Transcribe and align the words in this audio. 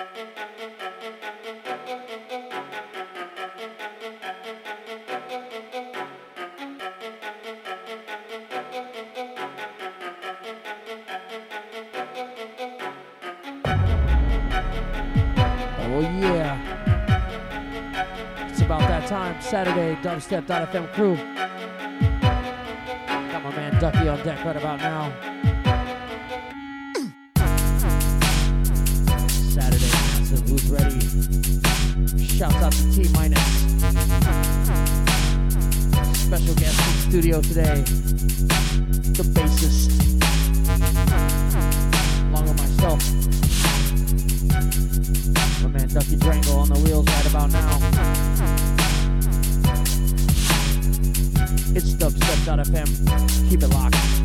Oh, 0.00 0.06
Saturday 19.42 19.96
dubstep.fm 19.96 20.92
crew. 20.94 21.16
Got 23.32 23.42
my 23.42 23.50
man 23.50 23.78
Ducky 23.80 24.08
on 24.08 24.22
deck 24.24 24.42
right 24.44 24.56
about 24.56 24.78
now. 24.78 25.29
Out 32.70 32.76
to 32.76 32.92
T 32.92 33.08
minus. 33.14 33.40
Special 36.22 36.54
guest 36.54 36.78
in 36.78 36.94
the 36.94 37.02
studio 37.08 37.40
today, 37.40 37.82
the 39.10 39.24
bassist, 39.34 39.90
along 42.30 42.44
with 42.44 42.58
myself. 42.58 43.00
My 45.64 45.68
man 45.68 45.88
Ducky 45.88 46.16
Drango 46.16 46.58
on 46.58 46.68
the 46.68 46.78
wheels 46.84 47.06
right 47.08 47.26
about 47.26 47.50
now. 47.50 47.78
It's 51.74 51.94
dubstep.fm. 51.94 53.50
Keep 53.50 53.62
it 53.64 53.68
locked. 53.68 54.19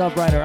Dub 0.00 0.16
Rider 0.16 0.39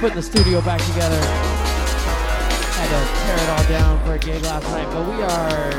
putting 0.00 0.16
the 0.16 0.22
studio 0.22 0.62
back 0.62 0.80
together. 0.86 1.20
Had 2.76 2.88
to 2.88 3.00
tear 3.26 3.36
it 3.36 3.48
all 3.50 3.66
down 3.68 4.04
for 4.06 4.14
a 4.14 4.18
gig 4.18 4.42
last 4.42 4.64
night, 4.68 4.88
but 4.90 5.06
we 5.06 5.22
are 5.22 5.72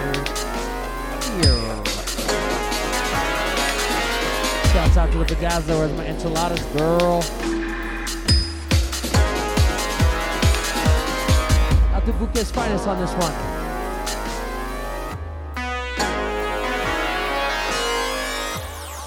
here. 1.33 1.83
Shouts 4.71 4.97
out 4.97 5.11
to 5.11 5.17
the 5.17 5.25
Bedazzler, 5.25 5.79
where's 5.79 5.91
my 5.93 6.05
enchiladas 6.05 6.63
girl? 6.77 7.23
Out 11.95 12.05
to 12.05 12.13
Bouquet's 12.13 12.51
finest 12.51 12.87
on 12.87 12.99
this 12.99 13.13
one. 13.13 13.33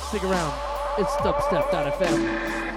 Stick 0.09 0.25
around. 0.25 0.53
It's 0.99 1.13
dubstep.fm. 1.23 2.72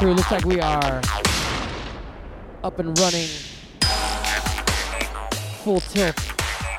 crew. 0.00 0.14
Looks 0.14 0.30
like 0.30 0.44
we 0.46 0.60
are 0.60 1.02
up 2.64 2.78
and 2.78 2.98
running. 2.98 3.28
Full 5.62 5.80
tilt. 5.80 6.16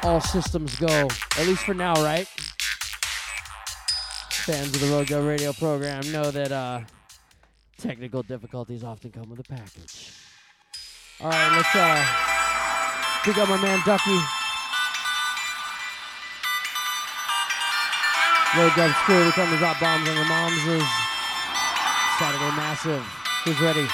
All 0.04 0.20
systems 0.20 0.76
go. 0.80 1.08
At 1.38 1.46
least 1.46 1.64
for 1.64 1.76
now, 1.76 1.94
right? 2.02 2.28
Fans 4.32 4.74
of 4.74 4.82
the 4.82 4.88
Road 4.88 5.08
Go 5.08 5.24
radio 5.24 5.54
program 5.54 6.12
know 6.12 6.32
that 6.32 6.52
uh, 6.52 6.82
technical 7.78 8.24
difficulties 8.24 8.84
often 8.84 9.12
come 9.12 9.30
with 9.30 9.40
a 9.40 9.44
package. 9.44 10.14
All 11.22 11.30
right, 11.30 11.56
let's 11.56 11.76
uh, 11.76 12.04
pick 13.24 13.38
up 13.38 13.48
my 13.48 13.62
man 13.62 13.80
Ducky. 13.86 14.18
Road 18.58 18.72
Dub's 18.76 18.96
crew, 19.06 19.26
we 19.26 19.32
come 19.32 19.52
to 19.52 19.58
drop 19.58 19.80
bombs 19.80 20.10
on 20.10 20.16
your 20.16 20.26
moms. 20.26 21.11
Saturday 22.22 22.56
Massive. 22.56 23.04
Who's 23.46 23.60
ready? 23.62 23.88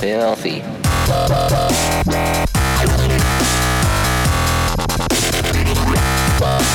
Filthy. 0.00 0.62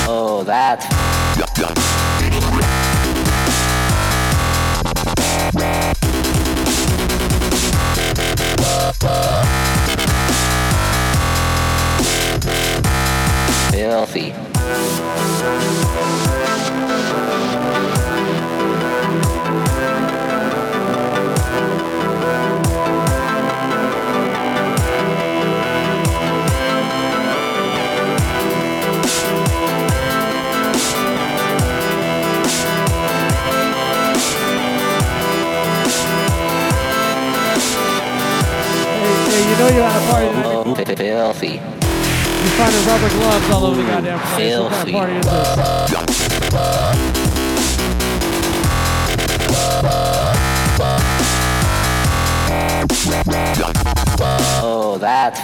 Oh, 0.08 0.44
that's 0.46 0.86
filthy. 13.72 14.34
You 39.56 39.62
know 39.62 39.70
you're 39.70 39.84
at 39.84 39.96
a 39.96 40.12
party 40.12 40.28
tonight. 40.28 40.46
Oh, 40.46 40.76
fi- 40.76 40.96
filthy. 40.96 41.48
You 41.48 41.60
finding 42.58 42.86
rubber 42.86 43.10
gloves 43.10 43.50
all 43.52 43.66
over 43.66 43.82
the 43.82 43.88
goddamn 43.88 44.20
place. 44.20 44.58
What 44.60 44.72
kind 44.72 44.84
of 44.84 44.86
Filthy. 44.86 44.92
party 44.92 45.14
is 45.14 45.26
this? 45.26 46.96
Oh, 54.62 54.98
that's 55.00 55.40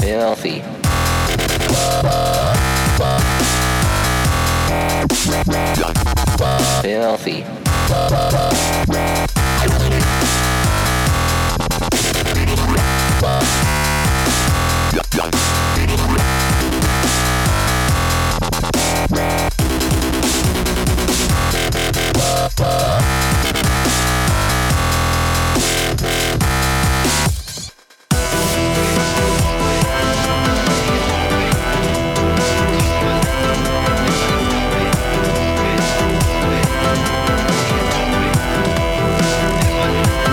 Filthy. 0.00 0.79
Filthy. 6.82 7.44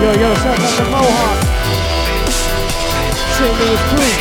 Yo, 0.07 0.13
yo, 0.13 0.33
shout 0.35 0.57
out 0.57 0.77
to 0.77 0.83
Mohawk. 0.85 1.37
St. 3.35 3.53
Louis 3.59 3.81
crew. 3.89 4.13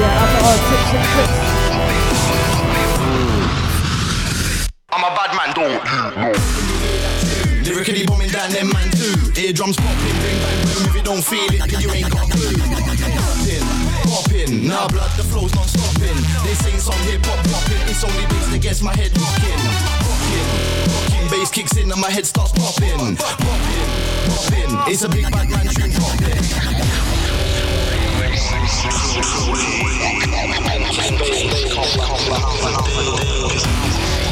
Yeah, 0.00 0.22
after 0.24 0.40
all 0.46 0.58
tips 0.68 0.88
and 0.96 1.04
tricks. 1.12 1.36
I'm 4.88 5.04
a 5.04 5.10
bad 5.14 5.30
man, 5.36 5.50
don't 5.52 5.84
you 5.84 6.00
know? 6.16 6.32
Lyrically 7.62 8.06
bombing 8.06 8.30
down 8.30 8.48
them 8.50 8.68
man 8.72 8.90
too. 8.92 9.16
Eardrums 9.38 9.76
popping, 9.76 10.16
bring 10.22 10.38
bang 10.40 10.60
boom. 10.64 10.86
If 10.86 10.94
you 10.94 11.02
don't 11.02 11.22
feel 11.22 11.44
it, 11.44 11.70
then 11.70 11.80
you 11.82 11.90
ain't 11.90 12.10
got 12.10 12.26
a 12.26 12.30
clue. 12.32 13.67
Popping, 14.48 14.66
now 14.66 14.88
blood, 14.88 15.10
the 15.18 15.24
flow's 15.24 15.54
non 15.54 15.68
stopping. 15.68 16.16
They 16.42 16.54
sing 16.54 16.78
some 16.78 16.98
hip 17.04 17.20
hop 17.26 17.44
popping. 17.52 17.84
It's 17.84 18.02
only 18.02 18.24
bass 18.32 18.48
that 18.48 18.62
gets 18.62 18.80
my 18.80 18.96
head 18.96 19.12
rocking. 19.20 19.60
Rocking, 20.88 21.28
bass 21.28 21.50
kicks 21.50 21.76
in 21.76 21.92
and 21.92 22.00
my 22.00 22.10
head 22.10 22.24
starts 22.24 22.52
popping. 22.52 23.16
Popping, 23.16 23.48
popping. 24.32 24.92
It's 24.92 25.02
a 25.02 25.08
big 25.08 25.30
bad 25.30 25.50
man 25.50 25.66
tune 25.68 25.92
popping. 25.92 26.40
Walk 32.68 34.27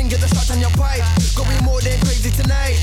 We've 0.00 0.16
get 0.16 0.24
the 0.24 0.32
shot 0.32 0.48
on 0.48 0.64
your 0.64 0.72
pipe. 0.80 1.04
Going 1.36 1.60
more 1.60 1.76
than 1.84 2.00
crazy 2.00 2.32
tonight. 2.32 2.80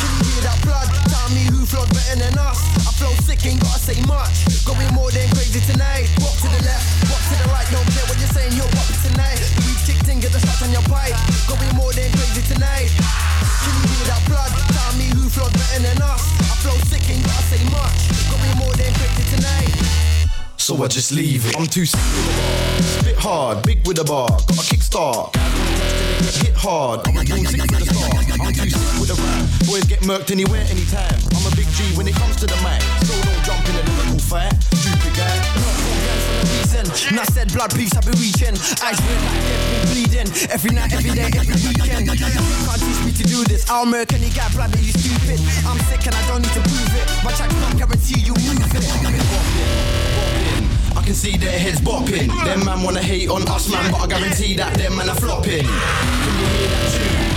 Can 0.00 0.08
you 0.16 0.32
hear 0.32 0.48
that 0.48 0.56
blood? 0.64 0.88
Tell 1.12 1.28
me 1.36 1.44
who 1.52 1.68
flowed 1.68 1.92
better 1.92 2.16
than 2.16 2.40
us. 2.40 2.56
I 2.88 2.90
flow 2.96 3.12
sick, 3.28 3.44
ain't 3.44 3.60
gotta 3.60 3.76
say 3.76 4.00
much. 4.08 4.48
Going 4.64 4.88
more 4.96 5.12
than 5.12 5.28
crazy 5.36 5.60
tonight. 5.68 6.08
Walk 6.24 6.40
to 6.40 6.48
the 6.48 6.56
left, 6.64 6.88
walk 7.12 7.20
to 7.20 7.36
the 7.36 7.52
right, 7.52 7.68
don't 7.68 7.84
care 7.92 8.00
what 8.08 8.16
you're 8.16 8.32
saying, 8.32 8.56
you're 8.56 8.72
popping 8.72 8.96
tonight. 9.04 9.36
We've 9.60 9.76
kicked 9.84 10.08
in, 10.08 10.24
get 10.24 10.32
the 10.32 10.40
shot 10.40 10.64
on 10.64 10.72
your 10.72 10.86
pipe. 10.88 11.12
Going 11.52 11.68
more 11.76 11.92
than 11.92 12.08
crazy 12.16 12.40
tonight. 12.48 12.88
Can 12.96 13.72
you 13.76 13.84
hear 13.92 14.08
that 14.08 14.24
blood? 14.24 14.48
Tell 14.72 14.92
me 14.96 15.12
who 15.12 15.28
flowed 15.28 15.52
better 15.52 15.84
than 15.84 16.00
us. 16.00 16.24
I 16.48 16.54
flow 16.64 16.80
sick, 16.88 17.04
ain't 17.12 17.28
gotta 17.28 17.44
say 17.52 17.60
much. 17.68 18.08
Going 18.32 18.56
more 18.56 18.72
than 18.72 18.88
crazy 18.96 19.24
tonight. 19.36 19.68
So 20.56 20.80
I 20.80 20.88
just 20.88 21.12
leave 21.12 21.44
it. 21.44 21.60
I'm 21.60 21.68
too 21.68 21.84
sick. 21.84 22.00
Spit 22.80 23.20
hard, 23.20 23.68
big 23.68 23.84
with 23.84 24.00
a 24.00 24.04
bar. 24.08 24.32
Got 24.48 24.56
a 24.56 24.64
kickstart. 24.64 25.57
Hit 26.18 26.54
hard. 26.54 27.06
I'm 27.06 27.16
a 27.16 27.24
born 27.24 27.44
for 27.46 27.78
the 27.78 27.86
start. 27.86 28.40
I'm 28.40 28.52
too 28.52 28.70
sick 28.70 29.00
with 29.00 29.08
the 29.08 29.16
rap. 29.18 29.46
Boys 29.66 29.84
get 29.84 30.00
murked 30.00 30.30
anywhere, 30.30 30.66
anytime. 30.70 31.18
I'm 31.34 31.46
a 31.46 31.54
big 31.54 31.68
G 31.74 31.84
when 31.96 32.08
it 32.08 32.14
comes 32.14 32.36
to 32.36 32.46
the 32.46 32.56
mic. 32.62 32.82
So 33.06 33.14
don't 33.22 33.42
jump 33.44 33.62
in 33.68 33.74
a 33.76 33.82
lyrical 33.86 34.18
fight. 34.18 34.54
Stupid 34.74 35.14
guy. 35.16 35.78
And 37.08 37.18
I 37.18 37.24
said 37.24 37.52
blood 37.52 37.74
peace 37.74 37.90
been 37.90 38.14
reaching 38.20 38.54
Eyes 38.84 39.00
red 39.00 39.20
like 39.26 39.42
they've 39.44 39.66
been 39.72 39.84
bleeding 39.88 40.28
Every 40.52 40.70
night, 40.70 40.92
every 40.92 41.10
day, 41.10 41.30
every 41.32 41.56
weekend 41.56 42.06
can't 42.06 42.80
teach 42.80 43.00
me 43.04 43.12
to 43.12 43.24
do 43.24 43.44
this 43.44 43.68
I'll 43.70 43.86
murk 43.86 44.12
any 44.12 44.30
guy 44.30 44.48
blood 44.52 44.70
you 44.78 44.92
stupid 44.92 45.40
I'm 45.66 45.78
sick 45.90 46.06
and 46.06 46.14
I 46.14 46.22
don't 46.28 46.42
need 46.42 46.52
to 46.52 46.60
prove 46.60 46.94
it 46.94 47.06
My 47.24 47.32
track's 47.32 47.54
not 47.60 47.76
guarantee 47.76 48.20
you 48.20 48.34
move 48.34 48.60
it 48.60 48.84
I 48.84 49.57
can 51.08 51.16
see 51.16 51.38
their 51.40 51.58
heads 51.58 51.80
bopping. 51.80 52.28
Them 52.44 52.68
man 52.68 52.84
wanna 52.84 53.00
hate 53.00 53.32
on 53.32 53.40
us, 53.48 53.72
man, 53.72 53.80
but 53.90 54.04
I 54.04 54.06
guarantee 54.12 54.52
that 54.60 54.76
them 54.76 54.92
man 54.92 55.08
are 55.08 55.16
flopping. 55.16 55.64
Can 55.64 56.34
you 56.36 56.48
hear 56.52 56.68
that? 56.68 56.84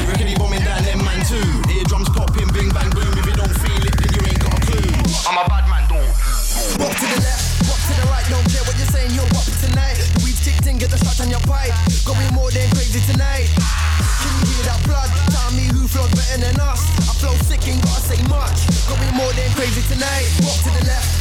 Lyrically 0.03 0.35
bombing 0.35 0.59
down 0.59 0.83
them 0.83 0.99
man 1.07 1.23
too. 1.23 1.39
Eardrums 1.71 2.11
popping, 2.11 2.51
bing 2.51 2.67
bang 2.75 2.91
boom. 2.91 3.07
If 3.15 3.23
you 3.23 3.31
don't 3.31 3.55
feel 3.63 3.79
it, 3.87 3.95
then 3.95 4.11
you 4.11 4.21
ain't 4.27 4.43
got 4.43 4.59
a 4.59 4.61
clue. 4.67 4.91
I'm 5.23 5.39
a 5.39 5.47
bad 5.47 5.71
man, 5.71 5.87
don't 5.87 6.03
Walk 6.83 6.99
to 6.99 7.07
the 7.15 7.19
left, 7.23 7.63
walk 7.63 7.79
to 7.79 7.93
the 7.95 8.05
right 8.11 8.27
Don't 8.27 8.43
care 8.51 8.59
what 8.67 8.75
you're 8.75 8.91
saying, 8.91 9.15
you're 9.15 9.31
popping 9.31 9.55
tonight 9.63 9.95
We've 10.19 10.35
kicked 10.43 10.67
in, 10.67 10.75
get 10.75 10.91
the 10.91 10.99
shot 10.99 11.23
on 11.23 11.31
your 11.31 11.43
pipe 11.47 11.71
Going 12.03 12.27
more 12.35 12.51
than 12.51 12.67
crazy 12.75 12.99
tonight 13.07 13.47
Can 13.55 14.31
you 14.35 14.51
hear 14.51 14.67
that 14.67 14.83
blood? 14.83 15.07
Tell 15.31 15.51
me 15.55 15.71
who 15.71 15.87
flowed 15.87 16.11
better 16.11 16.43
than 16.43 16.59
us 16.59 16.83
I 17.07 17.15
flow 17.23 17.35
sick, 17.47 17.63
ain't 17.71 17.79
gotta 17.79 18.03
say 18.03 18.19
much 18.27 18.67
Going 18.91 19.15
more 19.15 19.31
than 19.31 19.47
crazy 19.55 19.79
tonight 19.87 20.27
Walk 20.43 20.59
to 20.67 20.71
the 20.75 20.83
left, 20.91 21.20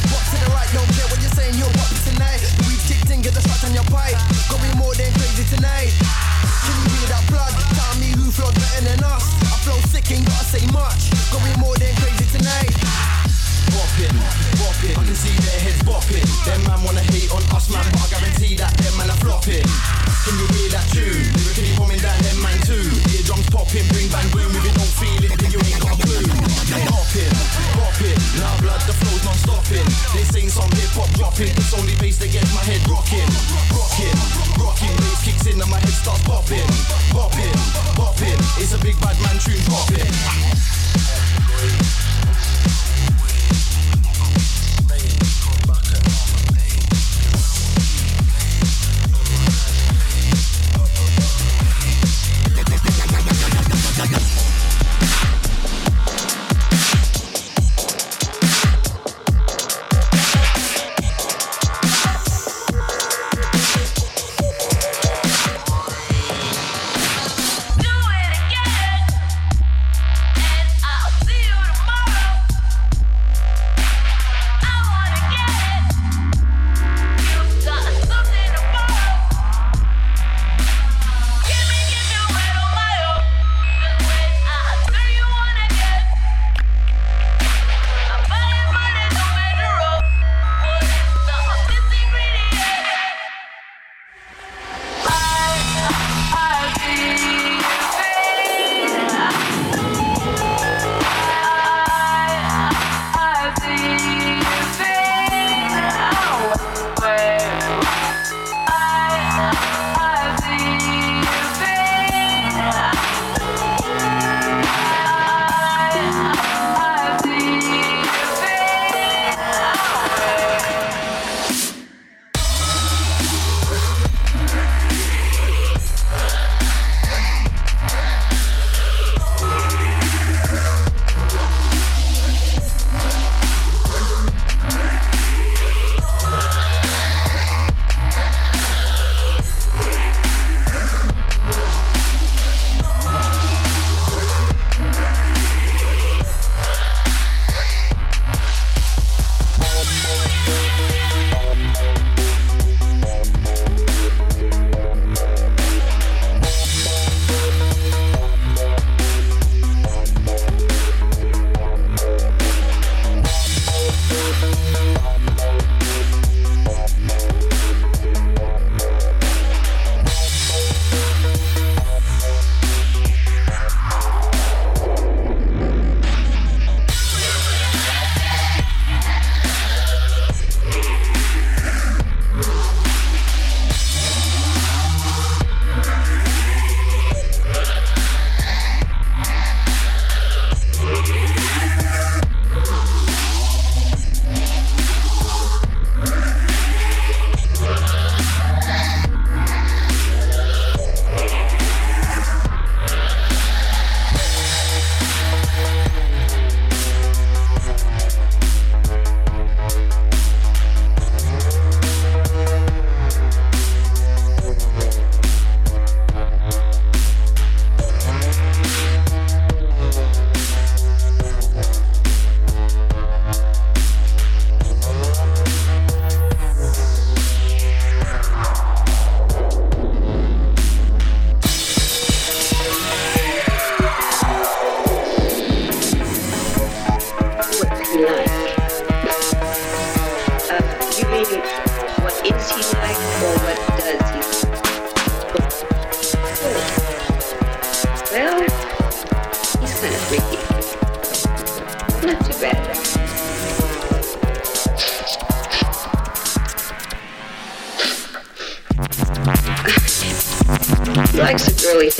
hop. 31.47 31.57
It's 31.57 31.73
only 31.73 31.95
bass 31.95 32.17
that 32.17 32.31
gets 32.31 32.53
my 32.53 32.61
head 32.61 32.87
rocking, 32.89 33.19
rocking, 33.19 33.55
rocking. 33.55 33.70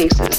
A 0.01 0.30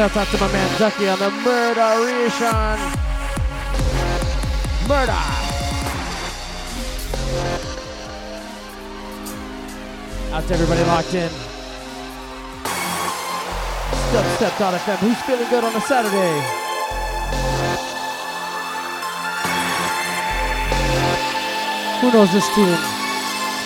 shout 0.00 0.16
out 0.16 0.28
to 0.28 0.38
my 0.38 0.50
man 0.50 0.78
Ducky 0.78 1.08
on 1.10 1.18
the 1.18 1.30
murderation. 1.30 2.78
Murder. 4.88 5.12
Out 10.32 10.46
to 10.48 10.54
everybody 10.54 10.84
locked 10.84 11.12
in. 11.12 11.28
Dubstep.fm. 14.10 14.96
Who's 15.00 15.20
feeling 15.20 15.50
good 15.50 15.64
on 15.64 15.76
a 15.76 15.80
Saturday? 15.82 16.40
Who 22.00 22.10
knows 22.10 22.32
this 22.32 22.48
tune? 22.54 22.78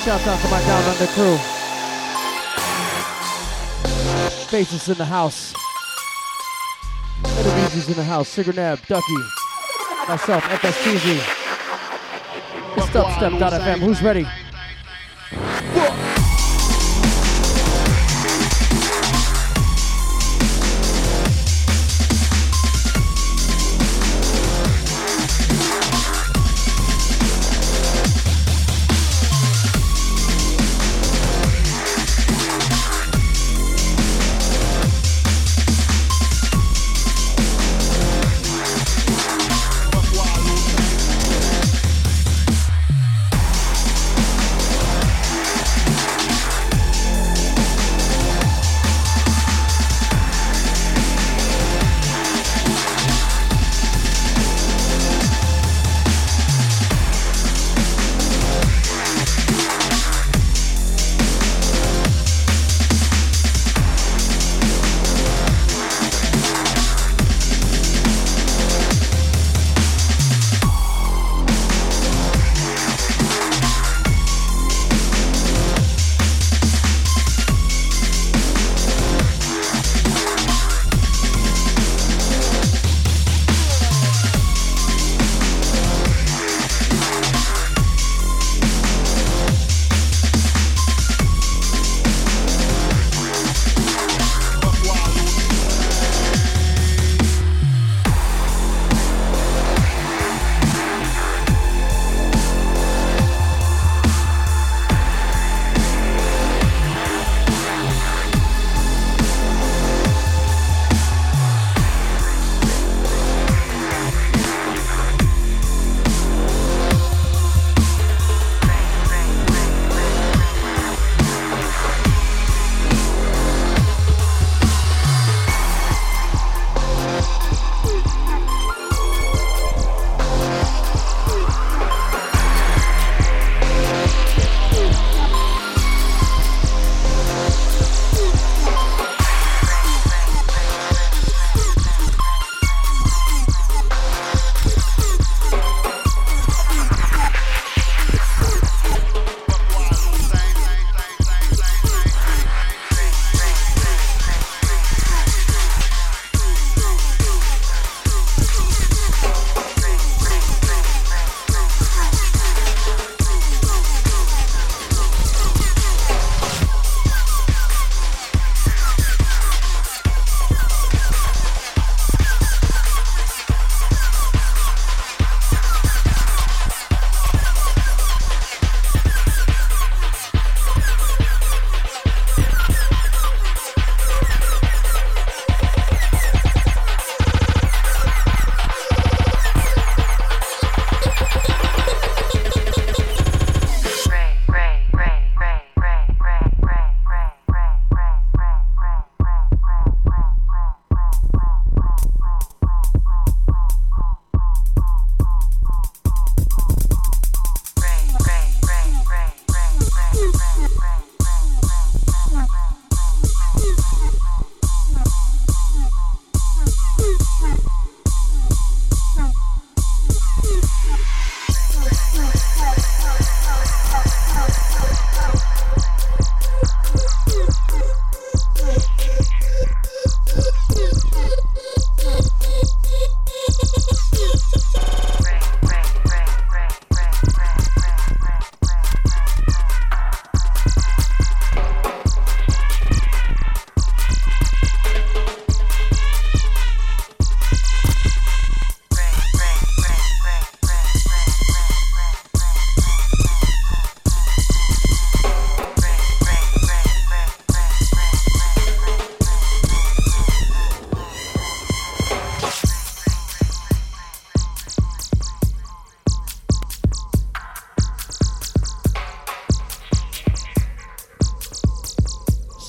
Shout 0.02 0.26
out 0.26 0.40
to 0.40 0.48
my 0.48 0.60
down 0.66 0.82
under 0.82 1.06
crew. 1.14 1.38
Faces 4.48 4.88
in 4.88 4.98
the 4.98 5.04
house. 5.04 5.53
Ozzy's 7.74 7.88
in 7.88 7.94
the 7.94 8.04
house, 8.04 8.36
Sigrnab, 8.36 8.86
Ducky, 8.86 9.16
myself, 10.08 10.44
FSTZ. 10.44 11.16
It's 12.76 12.90
FM? 13.52 13.78
Who's 13.80 14.00
ready? 14.00 14.24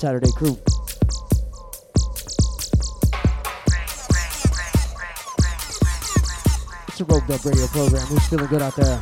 Saturday 0.06 0.30
crew. 0.30 0.56
It's 6.86 7.00
a 7.00 7.04
Rogue 7.06 7.26
Dub 7.26 7.44
radio 7.44 7.66
program. 7.66 8.06
Who's 8.06 8.28
feeling 8.28 8.46
good 8.46 8.62
out 8.62 8.76
there? 8.76 9.00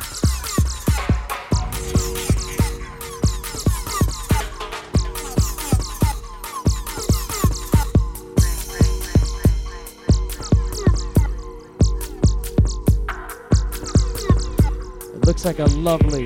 It 15.13 15.25
looks 15.27 15.45
like 15.45 15.59
a 15.59 15.65
lovely 15.65 16.24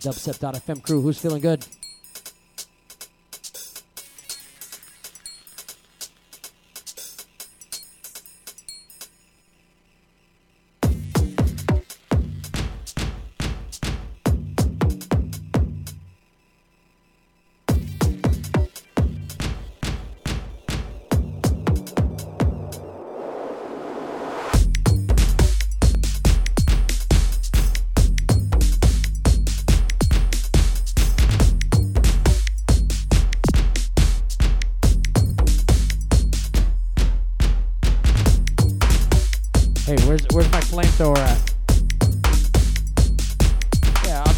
dubstep.fm 0.00 0.82
crew. 0.82 1.00
Who's 1.00 1.18
feeling 1.18 1.42
good? 1.42 1.64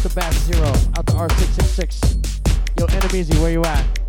Out 0.01 0.09
the 0.09 0.19
Bass 0.19 0.35
Zero, 0.45 0.67
out 0.97 1.05
the 1.05 1.13
R666. 1.13 2.79
Yo, 2.79 2.85
Enemies, 2.87 3.29
where 3.39 3.51
you 3.51 3.63
at? 3.63 4.00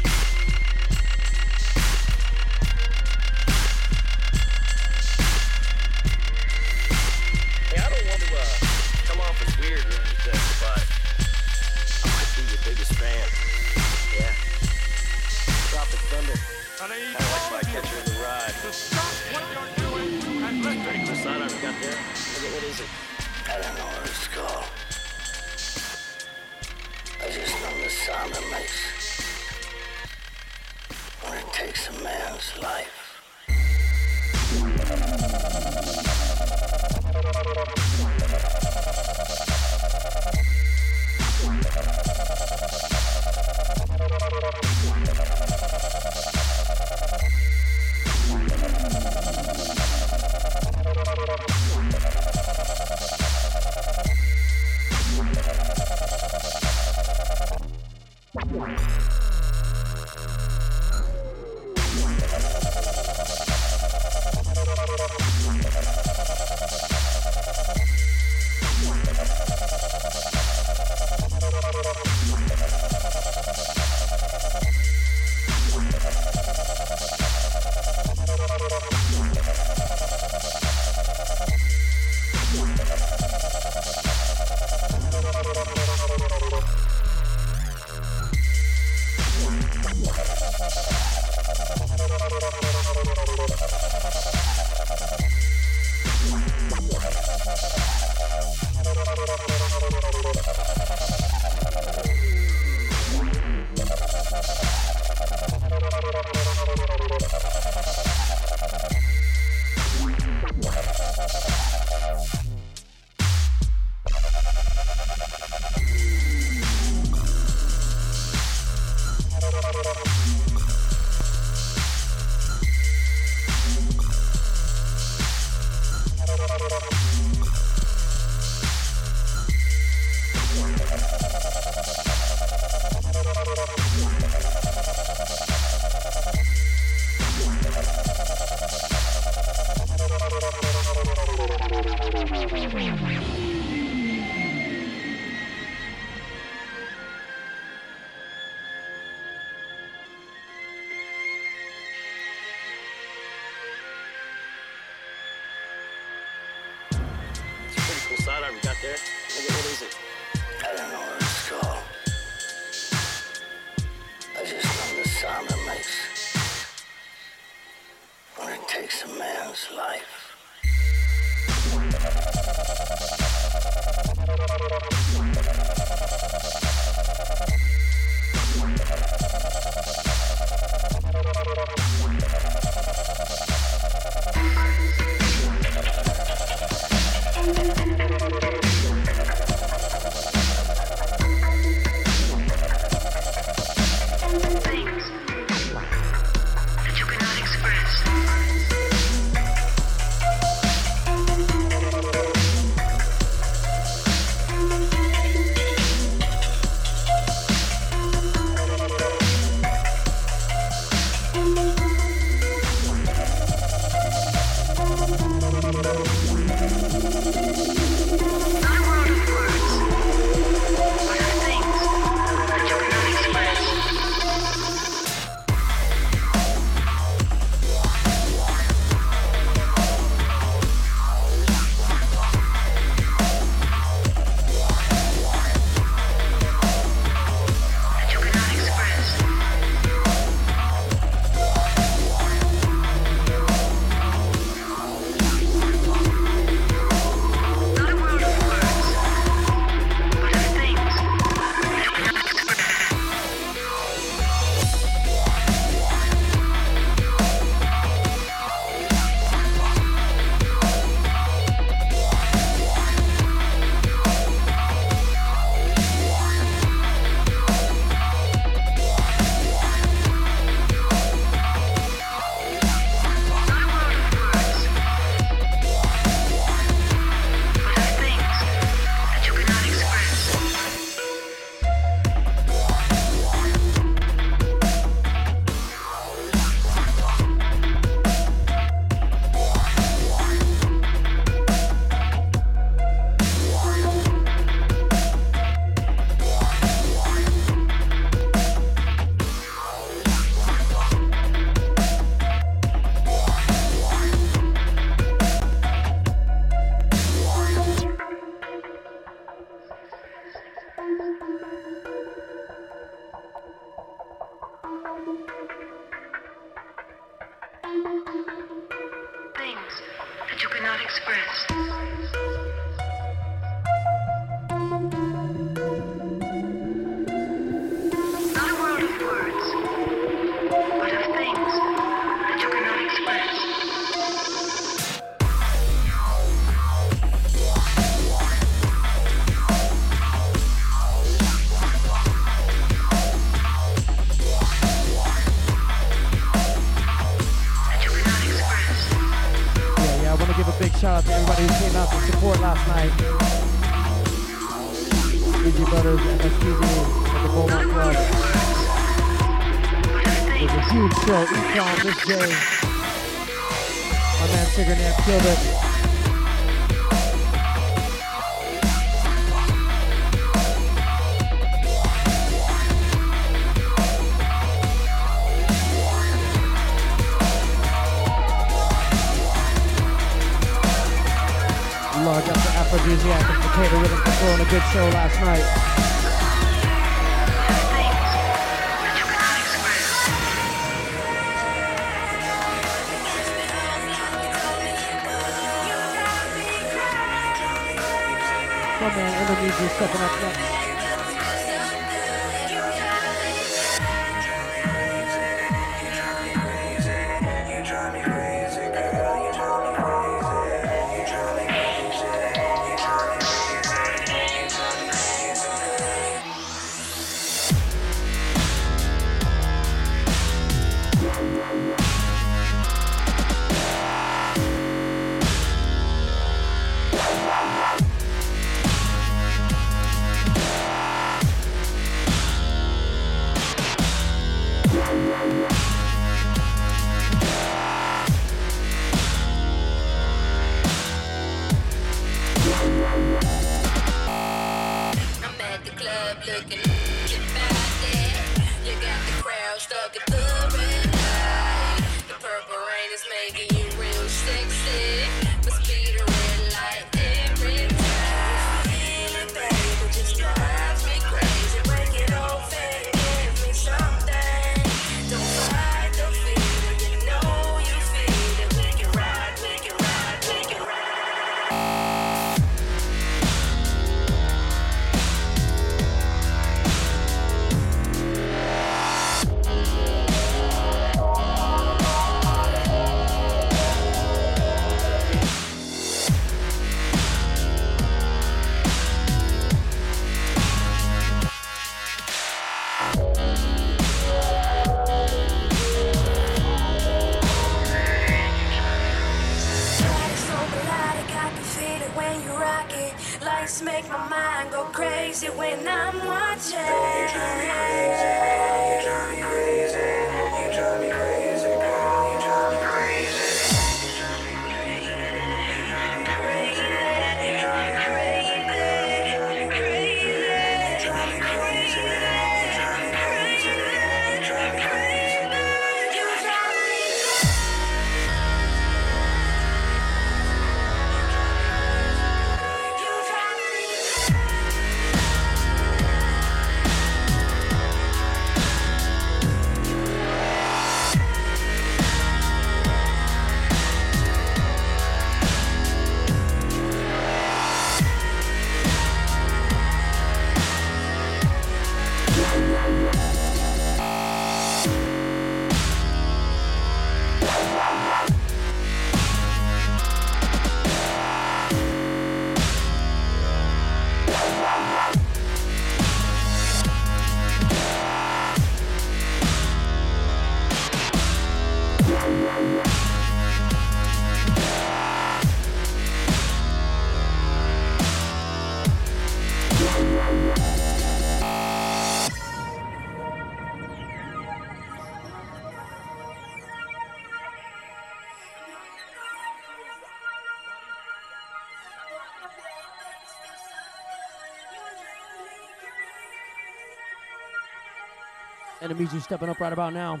Enemies 598.62 598.94
are 598.94 599.00
stepping 599.00 599.28
up 599.28 599.40
right 599.40 599.52
about 599.52 599.74
now. 599.74 600.00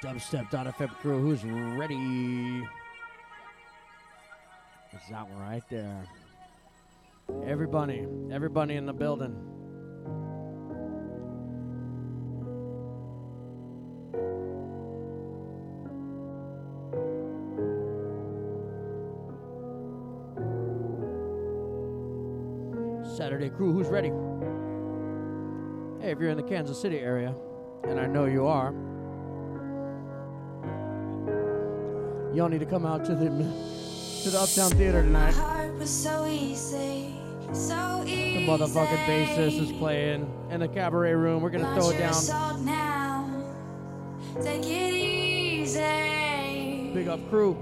Dubstep.fm 0.00 0.90
crew, 1.00 1.20
who's 1.20 1.44
ready? 1.44 2.64
It's 4.92 5.08
that 5.10 5.28
one 5.28 5.40
right 5.40 5.64
there. 5.68 6.04
Everybody, 7.44 8.06
everybody 8.30 8.76
in 8.76 8.86
the 8.86 8.92
building. 8.92 9.34
Saturday 23.16 23.50
crew, 23.50 23.72
who's 23.72 23.88
ready? 23.88 24.12
If 26.12 26.20
you're 26.20 26.28
in 26.28 26.36
the 26.36 26.42
Kansas 26.42 26.78
City 26.78 26.98
area, 26.98 27.34
and 27.84 27.98
I 27.98 28.06
know 28.06 28.26
you 28.26 28.46
are, 28.46 28.74
y'all 32.34 32.50
need 32.50 32.60
to 32.60 32.66
come 32.66 32.84
out 32.84 33.02
to 33.06 33.14
the 33.14 33.30
to 34.22 34.28
the 34.28 34.38
Uptown 34.38 34.72
Theater 34.72 35.00
tonight. 35.00 35.32
So 35.86 36.26
easy, 36.26 37.14
so 37.54 38.04
easy. 38.06 38.44
The 38.44 38.52
motherfucking 38.52 39.06
bassist 39.06 39.58
is 39.58 39.72
playing 39.72 40.30
in 40.50 40.60
the 40.60 40.68
cabaret 40.68 41.14
room. 41.14 41.42
We're 41.42 41.48
gonna 41.48 41.80
throw 41.80 41.88
it 41.88 41.98
down. 41.98 42.10
Assault 42.10 42.60
now. 42.60 43.30
Take 44.42 44.66
it 44.66 44.94
easy. 44.94 45.80
Big 46.92 47.08
up 47.08 47.26
crew. 47.30 47.56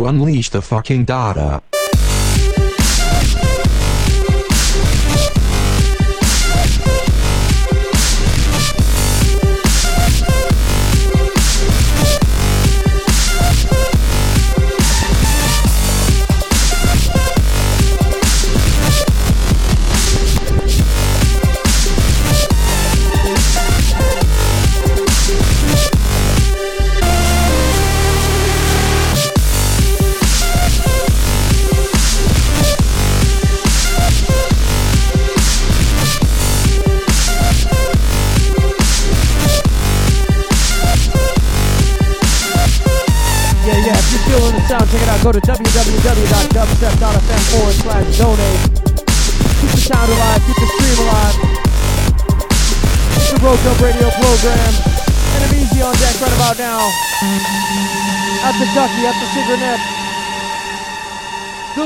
To 0.00 0.06
unleash 0.06 0.48
the 0.48 0.62
fucking 0.62 1.04
data. 1.04 1.62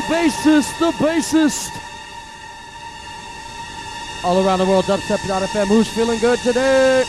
bassist, 0.08 0.78
the 0.78 0.90
bassist. 0.92 1.80
All 4.24 4.44
around 4.44 4.58
the 4.58 4.66
world, 4.66 4.84
dubstep.fm. 4.86 5.66
Who's 5.66 5.88
feeling 5.88 6.18
good 6.18 6.38
today? 6.38 7.04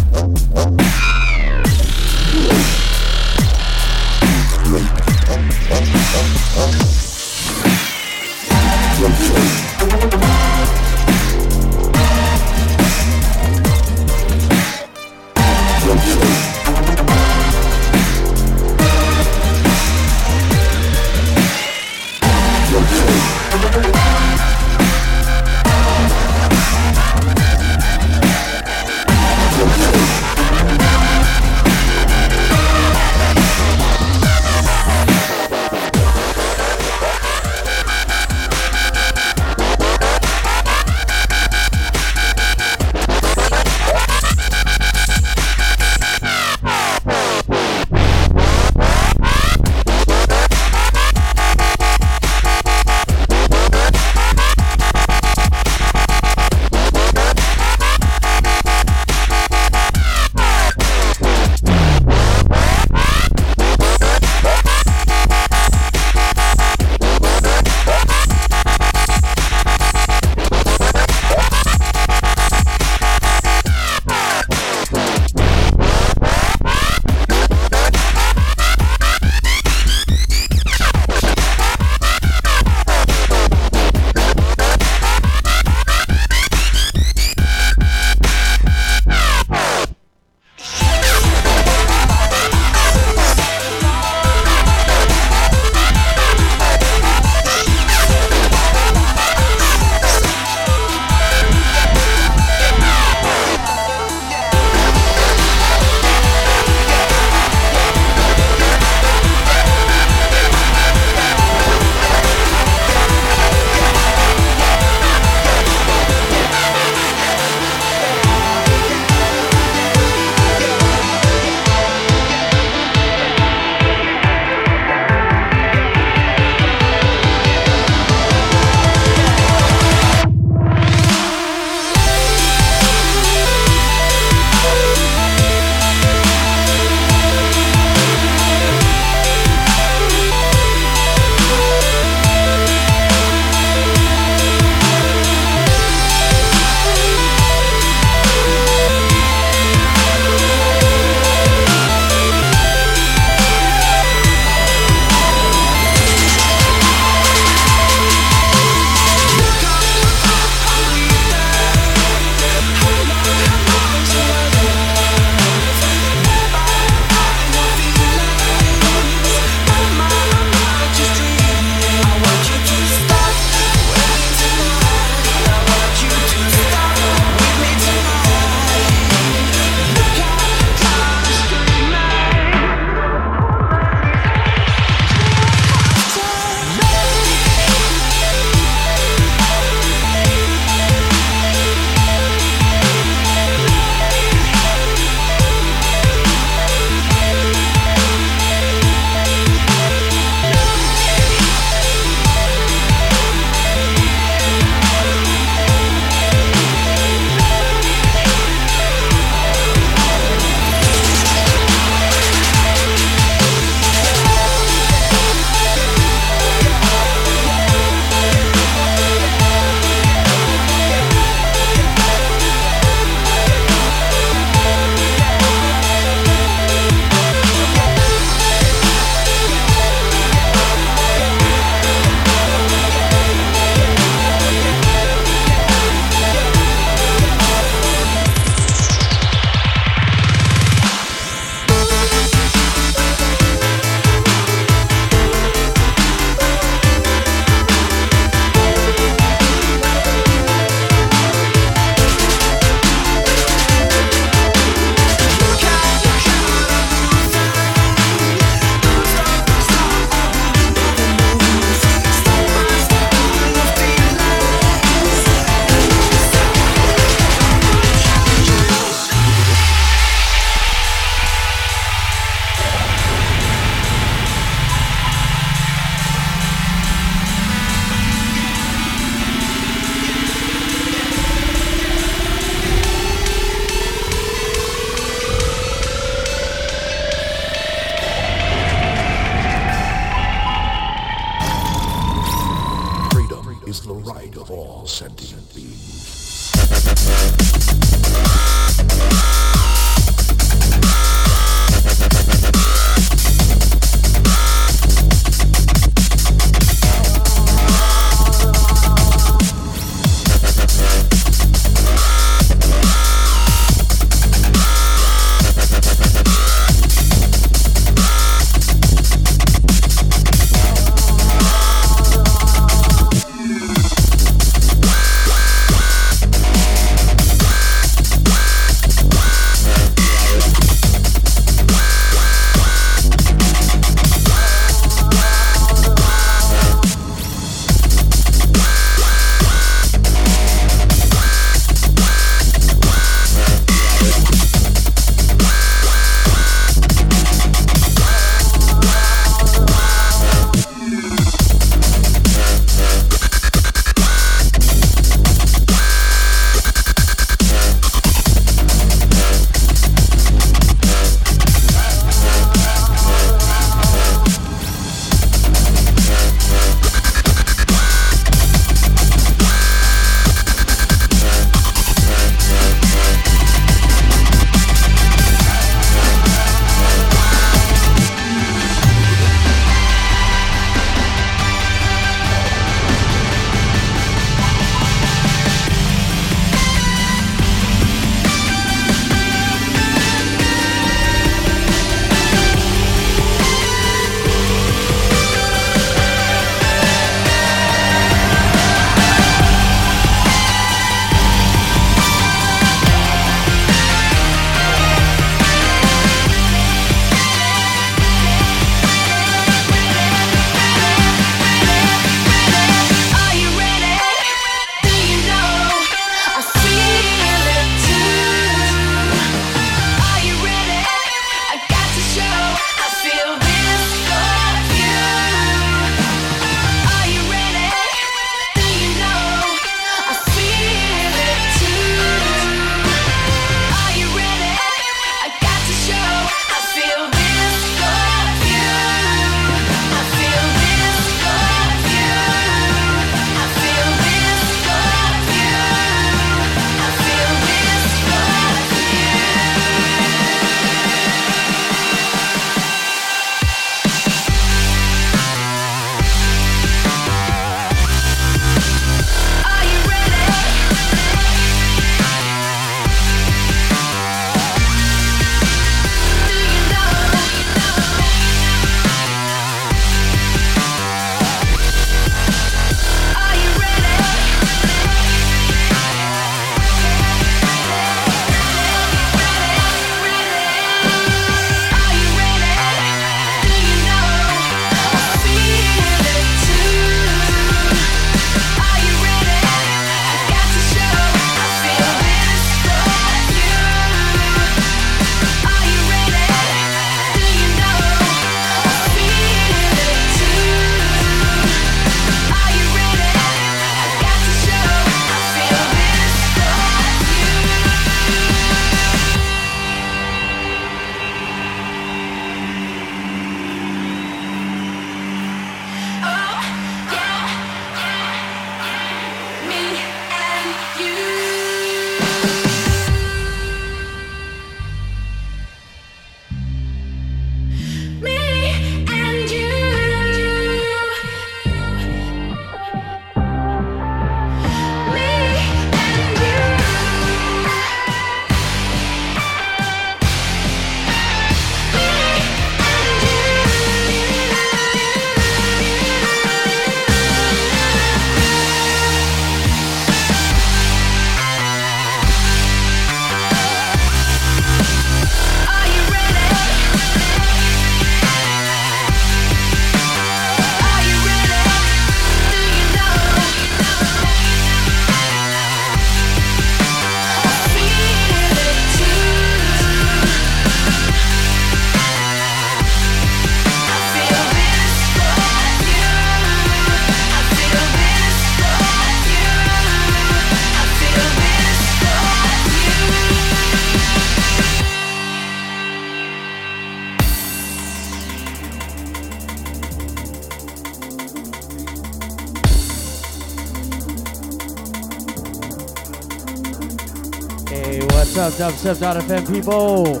dubstep.fm 598.34 599.26
people? 599.32 600.00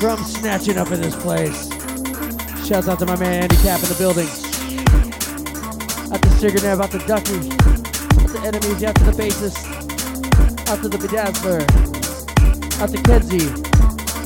From 0.00 0.24
snatching 0.24 0.78
up 0.78 0.90
in 0.90 1.00
this 1.00 1.14
place. 1.16 1.68
Shouts 2.66 2.88
out 2.88 2.98
to 3.00 3.06
my 3.06 3.16
man 3.16 3.42
Andy 3.42 3.56
Cap 3.56 3.82
in 3.82 3.88
the 3.88 3.96
building. 3.98 4.28
Out 6.12 6.22
to 6.22 6.28
Sigernev, 6.38 6.80
out 6.80 6.90
to 6.92 6.98
Ducky, 7.06 7.36
out 8.20 8.30
to 8.30 8.38
Enemies, 8.46 8.84
out 8.84 8.94
to 8.96 9.04
the 9.04 9.12
bassist, 9.12 9.58
out 10.68 10.80
to 10.82 10.88
the 10.88 10.96
Bedazzler, 10.96 11.62
out 12.80 12.90
to 12.90 13.02
Kenzie, 13.02 13.50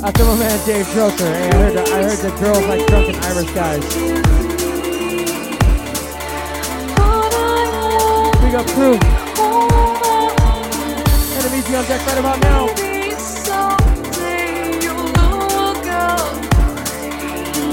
out 0.05 0.15
to 0.15 0.25
my 0.25 0.39
man 0.39 0.67
Dave 0.67 0.87
Droker. 0.87 1.19
Hey, 1.19 1.49
I 1.49 1.55
heard, 1.55 1.77
the, 1.77 1.83
I 1.93 2.03
heard 2.03 2.19
the 2.19 2.31
girls 2.41 2.67
like 2.67 2.87
drunken 2.87 3.15
Irish 3.25 3.51
guys. 3.53 4.44
Big 8.55 8.61
up 8.61 8.67
crew. 8.69 8.95
Enemies 11.39 11.67
be 11.67 11.75
on 11.75 11.85
deck 11.87 12.07
right 12.07 12.19
about 12.19 12.41
now. 12.41 12.69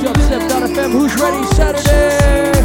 Dubstep.fm, 0.02 0.92
who's 0.92 1.16
ready 1.20 1.46
Saturday? 1.54 2.61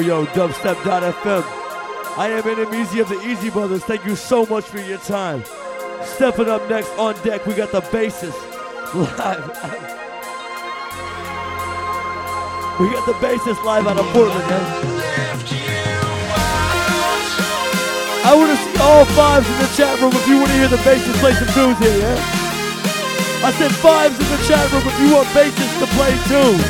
Yo, 0.00 0.24
dubstep.fm. 0.24 1.44
I 2.16 2.28
am 2.28 2.48
in 2.48 2.74
Easy 2.74 3.00
of 3.00 3.08
the 3.10 3.20
Easy 3.20 3.50
Brothers. 3.50 3.84
Thank 3.84 4.06
you 4.06 4.16
so 4.16 4.46
much 4.46 4.64
for 4.64 4.78
your 4.80 4.96
time. 4.98 5.44
Stepping 6.02 6.48
up 6.48 6.66
next 6.70 6.88
on 6.96 7.14
deck, 7.22 7.44
we 7.44 7.54
got 7.54 7.70
the 7.70 7.82
bassist 7.92 8.32
live. 8.94 9.44
we 12.80 12.88
got 12.88 13.04
the 13.04 13.12
bassist 13.20 13.62
live 13.62 13.86
out 13.86 13.98
of 13.98 14.06
Portland, 14.06 14.40
man. 14.48 14.62
I 18.24 18.32
want 18.34 18.50
to 18.50 18.56
see 18.56 18.78
all 18.80 19.04
fives 19.04 19.46
in 19.48 19.58
the 19.58 19.68
chat 19.76 20.00
room 20.00 20.12
if 20.14 20.26
you 20.26 20.38
want 20.38 20.48
to 20.48 20.56
hear 20.56 20.68
the 20.68 20.80
bassist 20.80 21.20
play 21.20 21.34
some 21.34 21.48
tunes 21.52 21.78
here, 21.78 21.98
yeah? 21.98 22.16
I 23.44 23.52
said 23.52 23.70
fives 23.84 24.18
in 24.18 24.28
the 24.32 24.40
chat 24.48 24.64
room 24.72 24.82
if 24.82 24.98
you 24.98 25.12
want 25.12 25.28
bassists 25.36 25.78
to 25.78 25.86
play 25.92 26.16
tunes. 26.24 26.64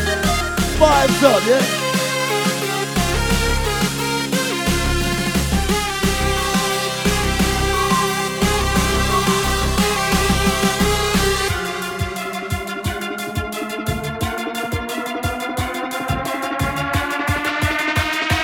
Fives 0.79 1.23
up, 1.23 1.47
yeah? 1.47 1.80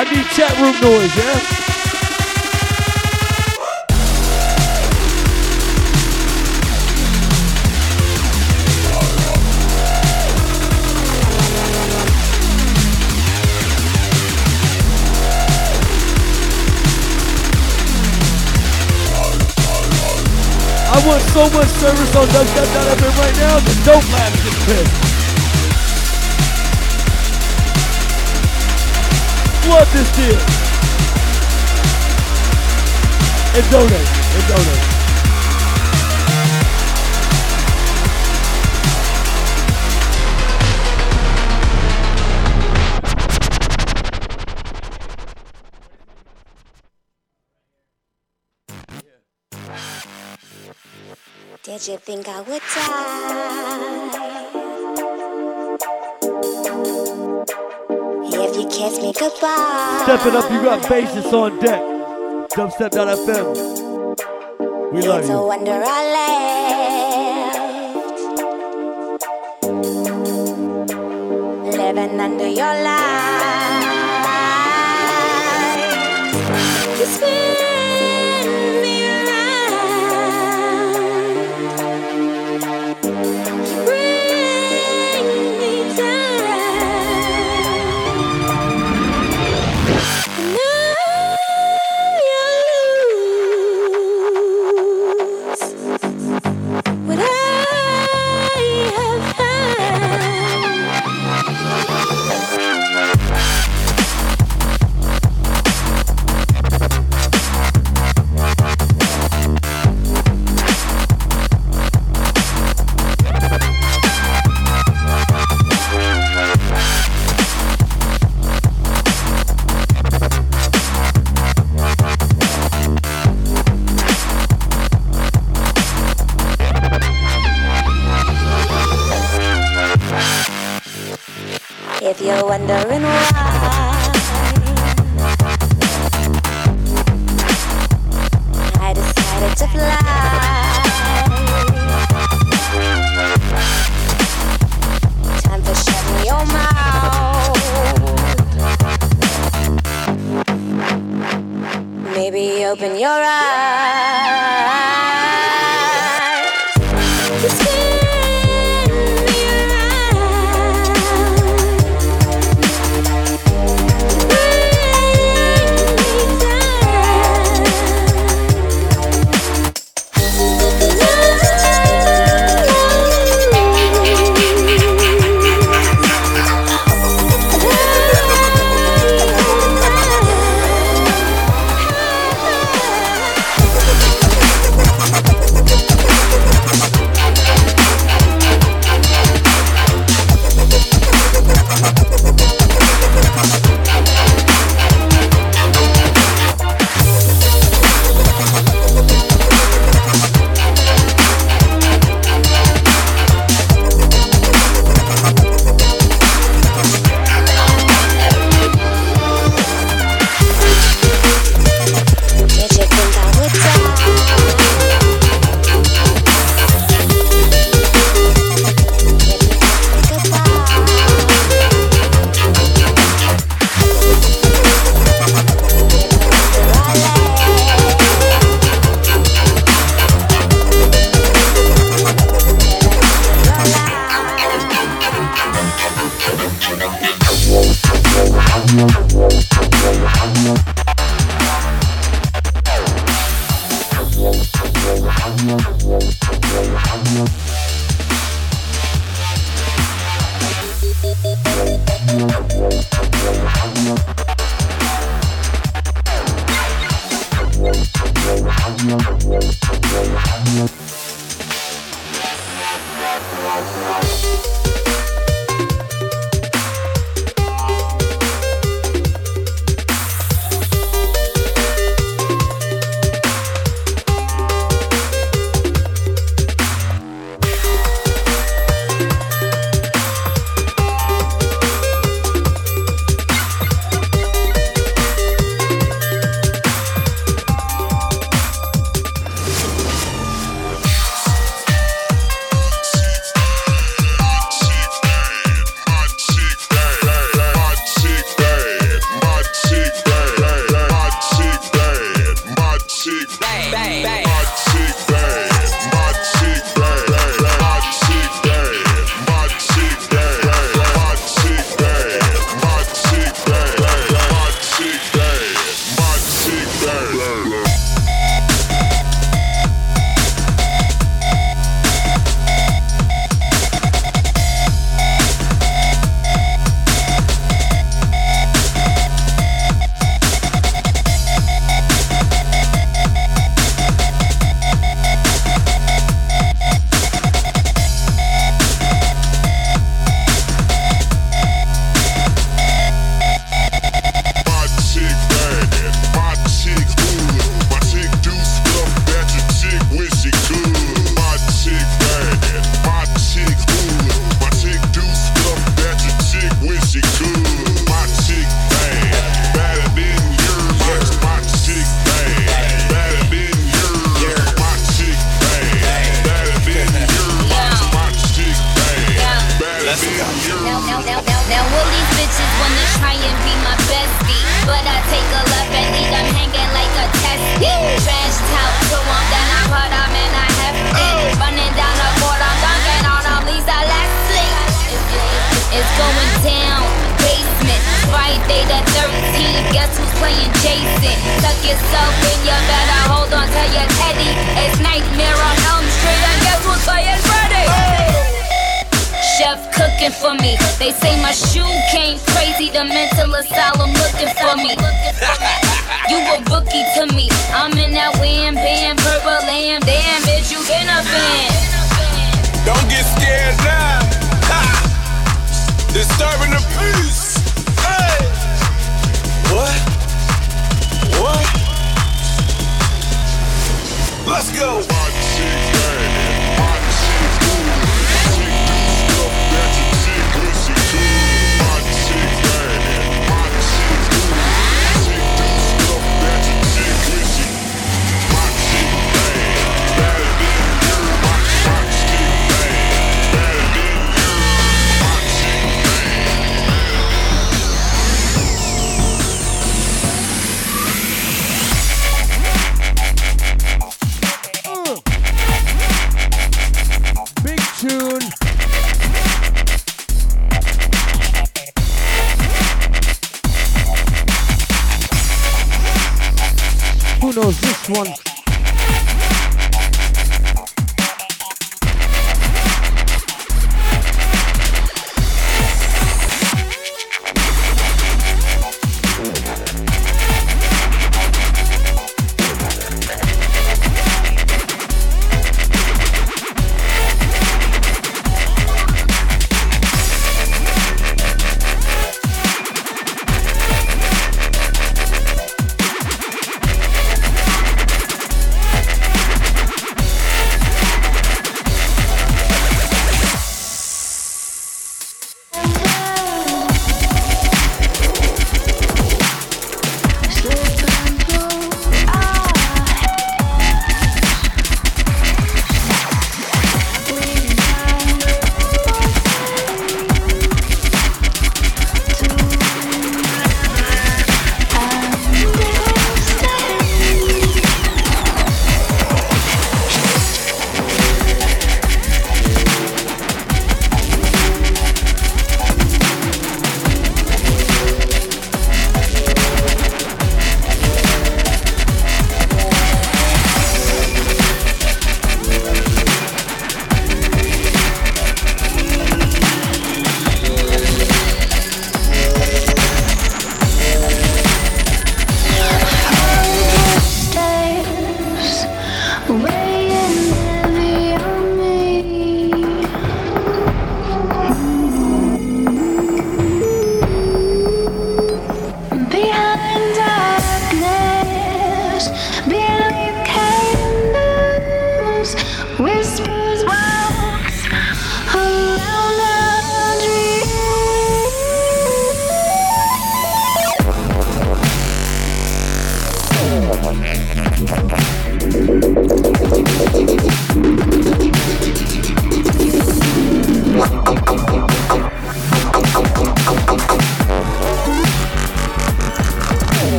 I 0.00 0.04
need 0.04 0.24
chat 0.30 0.56
room 0.56 0.72
noise, 0.80 1.14
yeah? 1.14 1.36
I 20.88 21.06
want 21.06 21.20
so 21.24 21.50
much 21.50 21.68
service 21.68 22.16
on 22.16 22.26
dubstep.fm 22.28 23.18
right 23.18 23.36
now 23.36 23.58
that 23.60 23.82
don't 23.84 24.12
laugh 24.12 24.32
this 24.44 24.64
piss. 24.64 25.09
Flood 29.70 29.86
this 29.92 30.10
deal. 30.16 30.40
And 33.54 33.70
donate. 33.70 34.08
And 34.34 34.46
donate. 34.48 34.86
Did 51.62 51.86
you 51.86 51.96
think 51.98 52.28
I 52.28 52.40
would 52.40 52.62
die? 52.74 53.49
Step 60.10 60.26
it 60.26 60.34
up, 60.34 60.50
you 60.50 60.60
got 60.60 60.88
basis 60.88 61.32
on 61.32 61.56
deck. 61.60 61.80
Dubstep.fm. 62.50 63.46
We 64.92 65.02
love 65.02 65.20
It's 65.20 65.28
you. 65.28 65.40
wonder 65.40 65.80
I 65.86 66.02
left. 71.62 71.76
Living 71.76 72.20
under 72.20 72.48
your 72.48 72.74
light. 72.82 73.09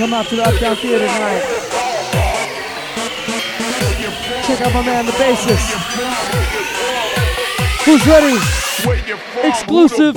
Come 0.00 0.14
out 0.14 0.26
to 0.28 0.34
the 0.34 0.42
Uptown 0.42 0.76
Theater 0.76 1.06
tonight. 1.06 1.42
Check 4.46 4.62
out 4.62 4.72
my 4.72 4.82
man, 4.82 5.04
the 5.04 5.12
bassist. 5.12 5.76
Who's 7.84 8.06
ready? 8.06 8.38
Exclusive. 9.46 10.16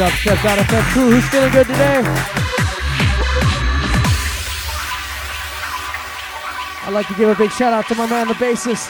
Dot 0.00 0.12
FM 0.12 0.82
crew, 0.94 1.10
who's 1.10 1.28
feeling 1.28 1.52
good 1.52 1.66
today? 1.66 2.00
I'd 6.86 6.92
like 6.94 7.06
to 7.08 7.14
give 7.16 7.28
a 7.28 7.34
big 7.34 7.50
shout 7.50 7.74
out 7.74 7.86
to 7.88 7.94
my 7.94 8.08
man, 8.08 8.28
the 8.28 8.32
bassist, 8.32 8.88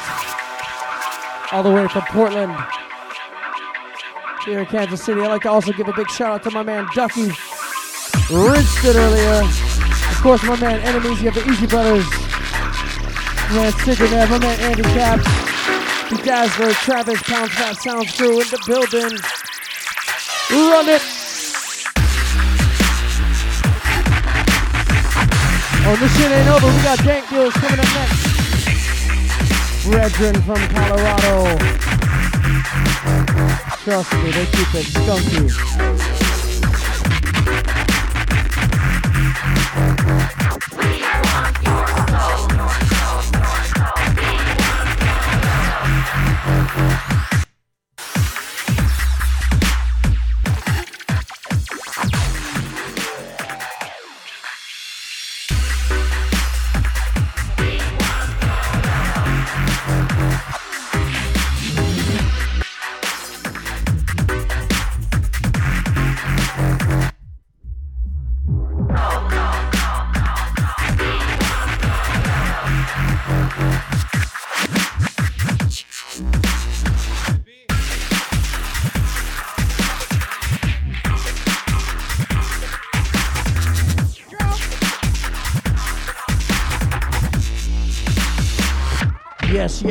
all 1.52 1.64
the 1.64 1.70
way 1.72 1.88
from 1.88 2.02
Portland, 2.02 2.56
here 4.44 4.60
in 4.60 4.66
Kansas 4.66 5.02
City. 5.02 5.20
I'd 5.20 5.26
like 5.26 5.42
to 5.42 5.50
also 5.50 5.72
give 5.72 5.88
a 5.88 5.92
big 5.94 6.08
shout 6.10 6.30
out 6.30 6.44
to 6.44 6.50
my 6.52 6.62
man, 6.62 6.86
Ducky. 6.94 7.22
Rinsed 8.30 8.84
it 8.84 8.94
earlier. 8.94 9.42
Of 9.42 10.20
course, 10.22 10.44
my 10.44 10.60
man, 10.60 10.78
Enemies, 10.78 11.20
you 11.20 11.30
have 11.30 11.34
the 11.34 11.50
Easy 11.50 11.66
Brothers. 11.66 12.08
My 13.48 13.56
man, 13.56 13.72
Sigurd, 13.72 14.30
my 14.30 14.38
man, 14.38 14.60
Andy 14.60 14.82
Caps, 14.82 15.24
Bedazzler, 16.06 16.72
Travis, 16.84 17.20
Pounds 17.24 17.52
Fat 17.54 17.76
Sounds 17.78 18.16
Crew 18.16 18.40
in 18.40 18.46
the 18.46 18.62
building. 18.64 19.18
Run 20.50 20.88
it! 20.88 21.02
Oh, 25.86 25.96
this 26.00 26.16
shit 26.16 26.32
ain't 26.32 26.48
over. 26.48 26.66
We 26.66 26.82
got 26.82 26.98
Dank 27.04 27.28
Deals 27.30 27.54
coming 27.54 27.78
up 27.78 27.86
next. 27.94 28.30
Brethren 29.84 30.42
from 30.42 30.58
Colorado. 30.74 31.56
Trust 33.84 34.12
me, 34.12 34.30
they 34.32 34.46
keep 34.46 34.74
it 34.74 34.86
skunky. 34.86 36.19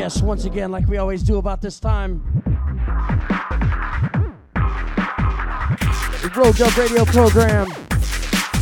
Yes, 0.00 0.22
once 0.22 0.46
again, 0.46 0.72
like 0.72 0.88
we 0.88 0.96
always 0.96 1.22
do 1.22 1.36
about 1.36 1.60
this 1.60 1.78
time. 1.78 2.22
The 6.22 6.32
Road 6.34 6.56
Dub 6.56 6.74
Radio 6.78 7.04
program. 7.04 7.66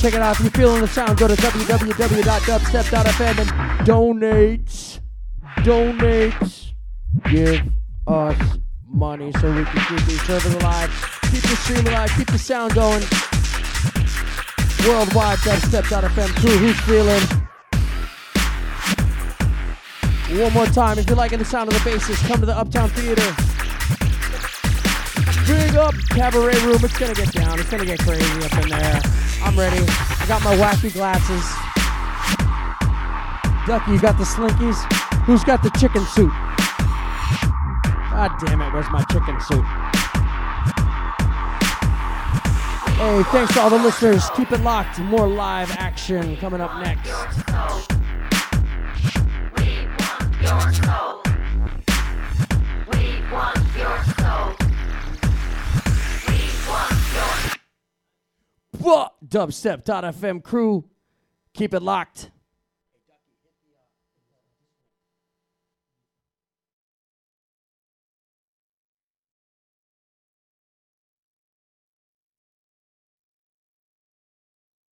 Check 0.01 0.15
it 0.15 0.21
out. 0.21 0.35
If 0.35 0.41
you're 0.41 0.51
feeling 0.51 0.81
the 0.81 0.89
sound, 0.89 1.17
go 1.17 1.29
to 1.29 1.35
www.dubstep.fm 1.35 3.39
and 3.39 3.87
donate. 3.87 4.99
Donate. 5.63 6.73
Give 7.31 7.63
us 8.09 8.59
money 8.89 9.31
so 9.41 9.55
we 9.55 9.65
can 9.65 9.97
keep 9.97 10.07
these 10.09 10.23
servers 10.23 10.55
alive, 10.55 10.91
keep 11.31 11.43
the 11.43 11.55
stream 11.55 11.87
alive, 11.87 12.11
keep 12.17 12.33
the 12.33 12.37
sound 12.37 12.75
going. 12.75 13.05
Worldwide 14.85 15.39
dubstep.fm 15.39 16.35
crew, 16.41 16.59
who's 16.59 16.81
feeling? 16.81 17.38
One 20.39 20.53
more 20.53 20.67
time, 20.67 21.01
if 21.01 21.09
you're 21.09 21.17
liking 21.17 21.41
the 21.41 21.45
sound 21.45 21.69
of 21.69 21.75
the 21.77 21.91
basses, 21.91 22.17
come 22.21 22.39
to 22.39 22.47
the 22.47 22.57
Uptown 22.57 22.89
Theater. 22.91 23.27
Big 25.49 25.75
up 25.75 25.95
cabaret 26.11 26.55
room. 26.65 26.79
It's 26.85 26.97
gonna 26.97 27.13
get 27.13 27.33
down. 27.33 27.59
It's 27.59 27.69
gonna 27.69 27.85
get 27.85 27.99
crazy 27.99 28.45
up 28.45 28.53
in 28.63 28.69
there. 28.69 29.01
I'm 29.43 29.59
ready. 29.59 29.85
I 29.85 30.25
got 30.29 30.45
my 30.45 30.55
wacky 30.55 30.93
glasses. 30.93 31.43
Ducky, 33.67 33.91
you 33.91 34.01
got 34.01 34.17
the 34.17 34.25
slinkies? 34.25 34.79
Who's 35.25 35.43
got 35.43 35.61
the 35.65 35.71
chicken 35.71 36.07
suit? 36.07 36.31
God 38.13 38.31
damn 38.39 38.63
it, 38.63 38.73
where's 38.73 38.89
my 38.91 39.03
chicken 39.11 39.41
suit? 39.41 39.65
Hey, 42.95 43.23
thanks 43.33 43.55
to 43.55 43.61
all 43.61 43.71
the 43.71 43.79
listeners. 43.79 44.31
Keep 44.37 44.53
it 44.53 44.61
locked. 44.61 45.01
More 45.01 45.27
live 45.27 45.73
action 45.73 46.37
coming 46.37 46.61
up 46.61 46.81
next. 46.81 47.11
What? 58.79 59.15
Dubstep.fm 59.27 60.43
crew. 60.43 60.89
Keep 61.53 61.75
it 61.75 61.83
locked. 61.83 62.31